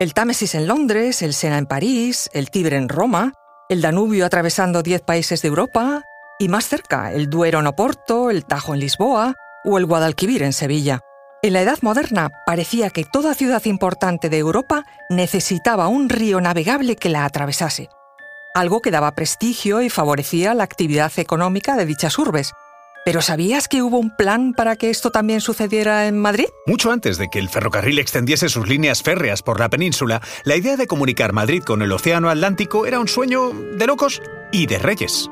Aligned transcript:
El 0.00 0.12
Támesis 0.12 0.56
en 0.56 0.66
Londres, 0.66 1.22
el 1.22 1.34
Sena 1.34 1.56
en 1.56 1.66
París, 1.66 2.28
el 2.32 2.50
Tibre 2.50 2.76
en 2.76 2.88
Roma, 2.88 3.32
el 3.68 3.80
Danubio 3.80 4.26
atravesando 4.26 4.82
10 4.82 5.02
países 5.02 5.40
de 5.40 5.46
Europa 5.46 6.02
y 6.40 6.48
más 6.48 6.66
cerca 6.66 7.12
el 7.12 7.30
Duero 7.30 7.60
en 7.60 7.68
Oporto, 7.68 8.28
el 8.28 8.44
Tajo 8.44 8.74
en 8.74 8.80
Lisboa 8.80 9.34
o 9.64 9.78
el 9.78 9.86
Guadalquivir 9.86 10.42
en 10.42 10.52
Sevilla. 10.52 10.98
En 11.42 11.52
la 11.52 11.62
Edad 11.62 11.78
Moderna 11.82 12.30
parecía 12.44 12.90
que 12.90 13.04
toda 13.04 13.34
ciudad 13.34 13.64
importante 13.66 14.28
de 14.30 14.38
Europa 14.38 14.84
necesitaba 15.10 15.86
un 15.86 16.08
río 16.08 16.40
navegable 16.40 16.96
que 16.96 17.08
la 17.08 17.24
atravesase, 17.24 17.88
algo 18.52 18.82
que 18.82 18.90
daba 18.90 19.14
prestigio 19.14 19.80
y 19.80 19.90
favorecía 19.90 20.54
la 20.54 20.64
actividad 20.64 21.12
económica 21.18 21.76
de 21.76 21.86
dichas 21.86 22.18
urbes. 22.18 22.50
¿Pero 23.04 23.20
sabías 23.20 23.68
que 23.68 23.82
hubo 23.82 23.98
un 23.98 24.16
plan 24.16 24.54
para 24.54 24.76
que 24.76 24.88
esto 24.88 25.10
también 25.10 25.42
sucediera 25.42 26.06
en 26.06 26.18
Madrid? 26.18 26.46
Mucho 26.66 26.90
antes 26.90 27.18
de 27.18 27.28
que 27.28 27.38
el 27.38 27.50
ferrocarril 27.50 27.98
extendiese 27.98 28.48
sus 28.48 28.66
líneas 28.66 29.02
férreas 29.02 29.42
por 29.42 29.60
la 29.60 29.68
península, 29.68 30.22
la 30.44 30.56
idea 30.56 30.78
de 30.78 30.86
comunicar 30.86 31.34
Madrid 31.34 31.62
con 31.62 31.82
el 31.82 31.92
Océano 31.92 32.30
Atlántico 32.30 32.86
era 32.86 32.98
un 32.98 33.08
sueño 33.08 33.50
de 33.50 33.86
locos 33.86 34.22
y 34.52 34.66
de 34.66 34.78
reyes. 34.78 35.28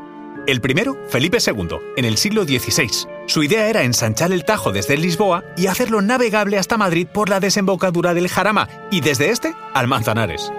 El 0.47 0.61
primero, 0.61 0.98
Felipe 1.09 1.39
II, 1.39 1.79
en 1.97 2.05
el 2.05 2.19
siglo 2.19 2.45
XVI. 2.45 3.09
Su 3.27 3.43
idea 3.43 3.69
era 3.69 3.84
ensanchar 3.84 4.33
el 4.33 4.45
Tajo 4.45 4.73
desde 4.73 4.98
Lisboa 4.98 5.43
y 5.57 5.69
hacerlo 5.69 6.03
navegable 6.03 6.59
hasta 6.59 6.77
Madrid 6.77 7.07
por 7.07 7.31
la 7.31 7.41
desembocadura 7.41 8.12
del 8.12 8.29
Jarama 8.29 8.69
y 8.91 9.01
desde 9.01 9.31
este 9.31 9.55
al 9.73 9.89
Manzanares. 9.89 10.53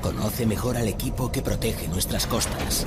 Conoce 0.00 0.46
mejor 0.46 0.78
al 0.78 0.88
equipo 0.88 1.30
que 1.30 1.42
protege 1.42 1.88
nuestras 1.88 2.26
costas. 2.26 2.86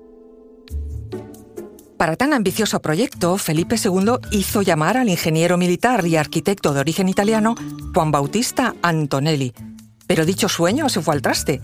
Para 2.01 2.15
tan 2.15 2.33
ambicioso 2.33 2.81
proyecto, 2.81 3.37
Felipe 3.37 3.75
II 3.75 4.13
hizo 4.31 4.63
llamar 4.63 4.97
al 4.97 5.07
ingeniero 5.07 5.55
militar 5.55 6.03
y 6.07 6.15
arquitecto 6.15 6.73
de 6.73 6.79
origen 6.79 7.07
italiano 7.07 7.53
Juan 7.93 8.09
Bautista 8.09 8.73
Antonelli. 8.81 9.53
Pero 10.07 10.25
dicho 10.25 10.49
sueño 10.49 10.89
se 10.89 11.03
fue 11.03 11.13
al 11.13 11.21
traste. 11.21 11.61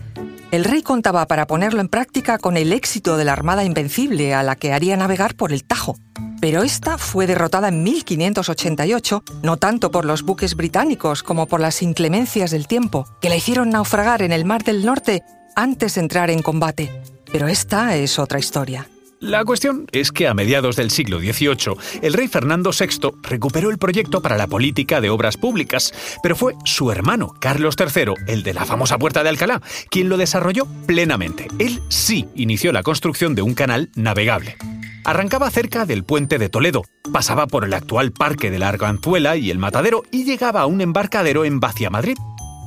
El 0.52 0.62
rey 0.62 0.82
contaba 0.82 1.26
para 1.26 1.48
ponerlo 1.48 1.80
en 1.80 1.88
práctica 1.88 2.38
con 2.38 2.56
el 2.56 2.72
éxito 2.72 3.16
de 3.16 3.24
la 3.24 3.32
Armada 3.32 3.64
Invencible 3.64 4.32
a 4.32 4.44
la 4.44 4.54
que 4.54 4.72
haría 4.72 4.96
navegar 4.96 5.34
por 5.34 5.52
el 5.52 5.64
Tajo. 5.64 5.96
Pero 6.40 6.62
esta 6.62 6.98
fue 6.98 7.26
derrotada 7.26 7.66
en 7.66 7.82
1588, 7.82 9.24
no 9.42 9.56
tanto 9.56 9.90
por 9.90 10.04
los 10.04 10.22
buques 10.22 10.54
británicos 10.54 11.24
como 11.24 11.46
por 11.46 11.58
las 11.58 11.82
inclemencias 11.82 12.52
del 12.52 12.68
tiempo, 12.68 13.08
que 13.20 13.28
la 13.28 13.34
hicieron 13.34 13.70
naufragar 13.70 14.22
en 14.22 14.30
el 14.30 14.44
Mar 14.44 14.62
del 14.62 14.86
Norte 14.86 15.24
antes 15.56 15.96
de 15.96 16.02
entrar 16.02 16.30
en 16.30 16.42
combate. 16.42 17.02
Pero 17.32 17.48
esta 17.48 17.96
es 17.96 18.20
otra 18.20 18.38
historia. 18.38 18.86
La 19.20 19.44
cuestión 19.44 19.86
es 19.90 20.12
que 20.12 20.28
a 20.28 20.34
mediados 20.34 20.76
del 20.76 20.92
siglo 20.92 21.18
XVIII, 21.18 21.74
el 22.02 22.12
rey 22.12 22.28
Fernando 22.28 22.70
VI 22.70 23.10
recuperó 23.22 23.68
el 23.70 23.78
proyecto 23.78 24.22
para 24.22 24.36
la 24.36 24.46
política 24.46 25.00
de 25.00 25.10
obras 25.10 25.36
públicas, 25.36 25.92
pero 26.22 26.36
fue 26.36 26.54
su 26.64 26.92
hermano, 26.92 27.34
Carlos 27.40 27.74
III, 27.76 28.14
el 28.28 28.44
de 28.44 28.54
la 28.54 28.64
famosa 28.64 28.96
Puerta 28.96 29.24
de 29.24 29.30
Alcalá, 29.30 29.60
quien 29.90 30.08
lo 30.08 30.18
desarrolló 30.18 30.66
plenamente. 30.86 31.48
Él 31.58 31.80
sí 31.88 32.28
inició 32.36 32.70
la 32.70 32.84
construcción 32.84 33.34
de 33.34 33.42
un 33.42 33.54
canal 33.54 33.90
navegable. 33.96 34.56
Arrancaba 35.04 35.50
cerca 35.50 35.84
del 35.84 36.04
puente 36.04 36.38
de 36.38 36.48
Toledo, 36.48 36.84
pasaba 37.12 37.48
por 37.48 37.64
el 37.64 37.74
actual 37.74 38.12
parque 38.12 38.52
de 38.52 38.60
la 38.60 38.68
Arganzuela 38.68 39.36
y 39.36 39.50
el 39.50 39.58
Matadero 39.58 40.04
y 40.12 40.26
llegaba 40.26 40.60
a 40.60 40.66
un 40.66 40.80
embarcadero 40.80 41.44
en 41.44 41.58
Vacia 41.58 41.90
Madrid. 41.90 42.16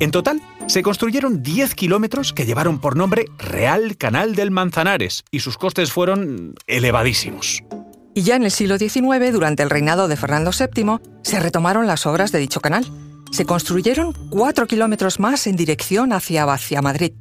En 0.01 0.11
total, 0.11 0.41
se 0.67 0.83
construyeron 0.83 1.43
10 1.43 1.75
kilómetros 1.75 2.33
que 2.33 2.45
llevaron 2.45 2.79
por 2.79 2.95
nombre 2.95 3.25
Real 3.37 3.97
Canal 3.97 4.35
del 4.35 4.51
Manzanares 4.51 5.23
y 5.31 5.39
sus 5.39 5.57
costes 5.57 5.91
fueron 5.91 6.55
elevadísimos. 6.67 7.63
Y 8.13 8.23
ya 8.23 8.35
en 8.35 8.43
el 8.43 8.51
siglo 8.51 8.77
XIX, 8.77 9.31
durante 9.31 9.63
el 9.63 9.69
reinado 9.69 10.07
de 10.07 10.17
Fernando 10.17 10.51
VII, 10.51 10.99
se 11.23 11.39
retomaron 11.39 11.87
las 11.87 12.05
obras 12.05 12.31
de 12.31 12.39
dicho 12.39 12.59
canal. 12.59 12.85
Se 13.31 13.45
construyeron 13.45 14.13
4 14.29 14.67
kilómetros 14.67 15.19
más 15.19 15.47
en 15.47 15.55
dirección 15.55 16.11
hacia 16.11 16.45
Vacia 16.45 16.81
Madrid. 16.81 17.13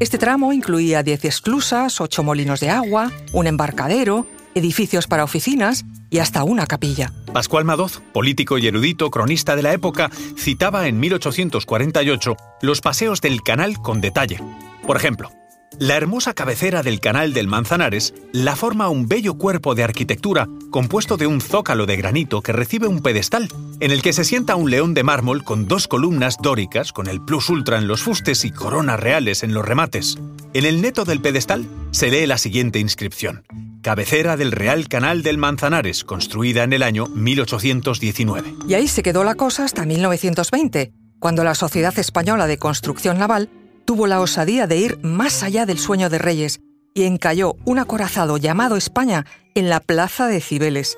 Este 0.00 0.18
tramo 0.18 0.52
incluía 0.52 1.04
10 1.04 1.24
esclusas, 1.26 2.00
8 2.00 2.22
molinos 2.24 2.58
de 2.58 2.70
agua, 2.70 3.12
un 3.32 3.46
embarcadero, 3.46 4.26
edificios 4.56 5.06
para 5.06 5.24
oficinas 5.24 5.84
y 6.14 6.20
hasta 6.20 6.44
una 6.44 6.68
capilla. 6.68 7.12
Pascual 7.32 7.64
Madoz, 7.64 8.00
político 8.12 8.56
y 8.56 8.68
erudito 8.68 9.10
cronista 9.10 9.56
de 9.56 9.64
la 9.64 9.72
época, 9.72 10.12
citaba 10.38 10.86
en 10.86 11.00
1848 11.00 12.36
los 12.62 12.80
paseos 12.80 13.20
del 13.20 13.42
canal 13.42 13.78
con 13.78 14.00
detalle. 14.00 14.38
Por 14.86 14.96
ejemplo, 14.96 15.32
la 15.80 15.96
hermosa 15.96 16.32
cabecera 16.32 16.84
del 16.84 17.00
canal 17.00 17.32
del 17.32 17.48
Manzanares 17.48 18.14
la 18.32 18.54
forma 18.54 18.88
un 18.90 19.08
bello 19.08 19.34
cuerpo 19.34 19.74
de 19.74 19.82
arquitectura 19.82 20.46
compuesto 20.70 21.16
de 21.16 21.26
un 21.26 21.40
zócalo 21.40 21.84
de 21.84 21.96
granito 21.96 22.42
que 22.42 22.52
recibe 22.52 22.86
un 22.86 23.02
pedestal, 23.02 23.48
en 23.80 23.90
el 23.90 24.00
que 24.00 24.12
se 24.12 24.22
sienta 24.22 24.54
un 24.54 24.70
león 24.70 24.94
de 24.94 25.02
mármol 25.02 25.42
con 25.42 25.66
dos 25.66 25.88
columnas 25.88 26.36
dóricas 26.40 26.92
con 26.92 27.08
el 27.08 27.24
plus 27.24 27.50
ultra 27.50 27.76
en 27.76 27.88
los 27.88 28.04
fustes 28.04 28.44
y 28.44 28.52
coronas 28.52 29.00
reales 29.00 29.42
en 29.42 29.52
los 29.52 29.64
remates. 29.64 30.16
En 30.52 30.64
el 30.64 30.80
neto 30.80 31.04
del 31.04 31.20
pedestal 31.20 31.66
se 31.90 32.08
lee 32.08 32.26
la 32.26 32.38
siguiente 32.38 32.78
inscripción 32.78 33.42
cabecera 33.84 34.36
del 34.36 34.50
Real 34.50 34.88
Canal 34.88 35.22
del 35.22 35.38
Manzanares, 35.38 36.02
construida 36.04 36.64
en 36.64 36.72
el 36.72 36.82
año 36.82 37.06
1819. 37.06 38.54
Y 38.66 38.74
ahí 38.74 38.88
se 38.88 39.02
quedó 39.02 39.22
la 39.22 39.34
cosa 39.36 39.64
hasta 39.64 39.84
1920, 39.84 40.92
cuando 41.20 41.44
la 41.44 41.54
Sociedad 41.54 41.96
Española 41.98 42.48
de 42.48 42.58
Construcción 42.58 43.18
Naval 43.18 43.50
tuvo 43.84 44.06
la 44.06 44.20
osadía 44.20 44.66
de 44.66 44.78
ir 44.78 44.98
más 45.02 45.42
allá 45.42 45.66
del 45.66 45.78
sueño 45.78 46.08
de 46.08 46.18
Reyes 46.18 46.60
y 46.94 47.02
encalló 47.02 47.56
un 47.66 47.78
acorazado 47.78 48.38
llamado 48.38 48.76
España 48.76 49.26
en 49.54 49.68
la 49.68 49.80
plaza 49.80 50.26
de 50.28 50.40
Cibeles. 50.40 50.96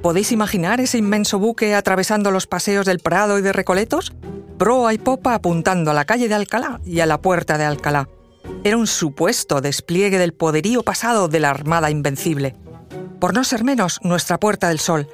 ¿Podéis 0.00 0.30
imaginar 0.30 0.80
ese 0.80 0.98
inmenso 0.98 1.40
buque 1.40 1.74
atravesando 1.74 2.30
los 2.30 2.46
paseos 2.46 2.86
del 2.86 3.00
Prado 3.00 3.38
y 3.40 3.42
de 3.42 3.52
Recoletos? 3.52 4.12
Proa 4.56 4.94
y 4.94 4.98
popa 4.98 5.34
apuntando 5.34 5.90
a 5.90 5.94
la 5.94 6.04
calle 6.04 6.28
de 6.28 6.34
Alcalá 6.34 6.80
y 6.86 7.00
a 7.00 7.06
la 7.06 7.20
puerta 7.20 7.58
de 7.58 7.64
Alcalá 7.64 8.08
era 8.62 8.76
un 8.76 8.86
supuesto 8.86 9.60
despliegue 9.60 10.18
del 10.18 10.34
poderío 10.34 10.82
pasado 10.82 11.28
de 11.28 11.40
la 11.40 11.50
Armada 11.50 11.90
Invencible. 11.90 12.56
Por 13.18 13.34
no 13.34 13.44
ser 13.44 13.64
menos, 13.64 14.00
nuestra 14.02 14.38
Puerta 14.38 14.68
del 14.68 14.80
Sol. 14.80 15.08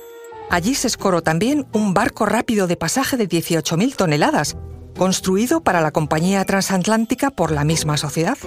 Allí 0.51 0.75
se 0.75 0.87
escoró 0.87 1.23
también 1.23 1.67
un 1.73 1.95
barco 1.95 2.27
rápido 2.27 2.67
de 2.67 2.77
pasaje 2.77 3.17
de 3.17 3.29
18.000 3.29 3.95
toneladas, 3.95 4.57
construido 4.97 5.61
para 5.62 5.81
la 5.81 5.93
compañía 5.93 6.45
transatlántica 6.45 7.31
por 7.31 7.51
la 7.51 7.65
misma 7.65 7.97
sociedad. 7.97 8.39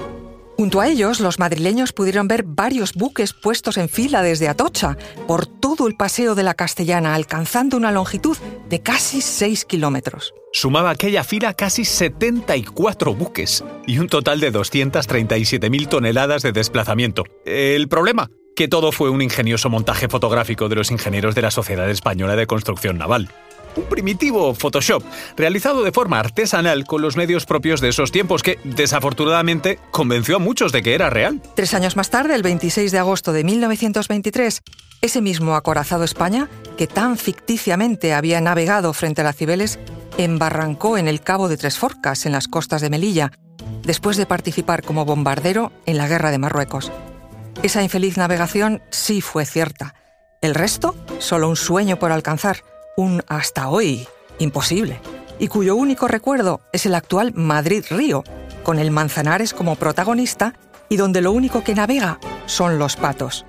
Junto 0.59 0.81
a 0.81 0.89
ellos, 0.89 1.21
los 1.21 1.39
madrileños 1.39 1.93
pudieron 1.93 2.27
ver 2.27 2.43
varios 2.43 2.93
buques 2.93 3.31
puestos 3.31 3.77
en 3.77 3.87
fila 3.87 4.21
desde 4.21 4.49
Atocha 4.49 4.97
por 5.25 5.45
todo 5.45 5.87
el 5.87 5.95
paseo 5.95 6.35
de 6.35 6.43
la 6.43 6.53
Castellana, 6.53 7.15
alcanzando 7.15 7.77
una 7.77 7.93
longitud 7.93 8.37
de 8.67 8.81
casi 8.81 9.21
6 9.21 9.63
kilómetros. 9.63 10.33
Sumaba 10.51 10.89
aquella 10.89 11.23
fila 11.23 11.53
casi 11.53 11.85
74 11.85 13.13
buques 13.15 13.63
y 13.87 13.99
un 13.99 14.07
total 14.07 14.41
de 14.41 14.51
237.000 14.51 15.87
toneladas 15.87 16.41
de 16.41 16.51
desplazamiento. 16.51 17.23
El 17.45 17.87
problema, 17.87 18.29
que 18.53 18.67
todo 18.67 18.91
fue 18.91 19.09
un 19.09 19.21
ingenioso 19.21 19.69
montaje 19.69 20.09
fotográfico 20.09 20.67
de 20.67 20.75
los 20.75 20.91
ingenieros 20.91 21.35
de 21.35 21.41
la 21.41 21.51
Sociedad 21.51 21.89
Española 21.89 22.35
de 22.35 22.47
Construcción 22.47 22.97
Naval 22.97 23.29
un 23.75 23.83
primitivo 23.85 24.53
Photoshop, 24.53 25.03
realizado 25.35 25.83
de 25.83 25.91
forma 25.91 26.19
artesanal 26.19 26.85
con 26.85 27.01
los 27.01 27.15
medios 27.15 27.45
propios 27.45 27.81
de 27.81 27.89
esos 27.89 28.11
tiempos 28.11 28.43
que, 28.43 28.59
desafortunadamente, 28.63 29.79
convenció 29.91 30.37
a 30.37 30.39
muchos 30.39 30.71
de 30.71 30.81
que 30.81 30.93
era 30.93 31.09
real. 31.09 31.41
Tres 31.55 31.73
años 31.73 31.95
más 31.95 32.09
tarde, 32.09 32.35
el 32.35 32.43
26 32.43 32.91
de 32.91 32.99
agosto 32.99 33.33
de 33.33 33.43
1923, 33.43 34.61
ese 35.01 35.21
mismo 35.21 35.55
acorazado 35.55 36.03
España, 36.03 36.49
que 36.77 36.87
tan 36.87 37.17
ficticiamente 37.17 38.13
había 38.13 38.41
navegado 38.41 38.93
frente 38.93 39.21
a 39.21 39.23
las 39.23 39.35
Cibeles, 39.35 39.79
embarrancó 40.17 40.97
en 40.97 41.07
el 41.07 41.21
Cabo 41.21 41.47
de 41.47 41.57
Tres 41.57 41.77
Forcas, 41.77 42.25
en 42.25 42.33
las 42.33 42.47
costas 42.47 42.81
de 42.81 42.89
Melilla, 42.89 43.31
después 43.83 44.17
de 44.17 44.25
participar 44.25 44.83
como 44.83 45.05
bombardero 45.05 45.71
en 45.85 45.97
la 45.97 46.07
Guerra 46.07 46.31
de 46.31 46.37
Marruecos. 46.37 46.91
Esa 47.63 47.83
infeliz 47.83 48.17
navegación 48.17 48.81
sí 48.89 49.21
fue 49.21 49.45
cierta. 49.45 49.95
El 50.41 50.55
resto, 50.55 50.95
solo 51.19 51.49
un 51.49 51.55
sueño 51.55 51.99
por 51.99 52.11
alcanzar, 52.11 52.63
un 52.97 53.23
hasta 53.27 53.69
hoy 53.69 54.07
imposible, 54.39 54.99
y 55.39 55.47
cuyo 55.47 55.75
único 55.75 56.07
recuerdo 56.07 56.61
es 56.73 56.85
el 56.85 56.95
actual 56.95 57.33
Madrid-Río, 57.35 58.23
con 58.63 58.79
el 58.79 58.91
Manzanares 58.91 59.53
como 59.53 59.75
protagonista 59.75 60.53
y 60.89 60.97
donde 60.97 61.21
lo 61.21 61.31
único 61.31 61.63
que 61.63 61.75
navega 61.75 62.19
son 62.45 62.79
los 62.79 62.95
patos. 62.95 63.45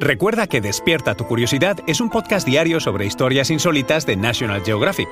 Recuerda 0.00 0.46
que 0.46 0.60
Despierta 0.60 1.14
tu 1.14 1.26
Curiosidad 1.26 1.78
es 1.86 2.00
un 2.00 2.10
podcast 2.10 2.46
diario 2.46 2.78
sobre 2.78 3.06
historias 3.06 3.50
insólitas 3.50 4.04
de 4.04 4.16
National 4.16 4.62
Geographic. 4.62 5.08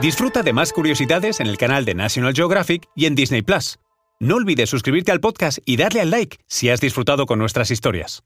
Disfruta 0.00 0.44
de 0.44 0.52
más 0.52 0.72
curiosidades 0.72 1.40
en 1.40 1.48
el 1.48 1.58
canal 1.58 1.84
de 1.84 1.94
National 1.94 2.32
Geographic 2.32 2.86
y 2.94 3.06
en 3.06 3.16
Disney 3.16 3.42
Plus. 3.42 3.78
No 4.20 4.36
olvides 4.36 4.70
suscribirte 4.70 5.10
al 5.10 5.20
podcast 5.20 5.58
y 5.64 5.76
darle 5.76 6.00
al 6.00 6.10
like 6.10 6.38
si 6.46 6.70
has 6.70 6.80
disfrutado 6.80 7.26
con 7.26 7.40
nuestras 7.40 7.72
historias. 7.72 8.22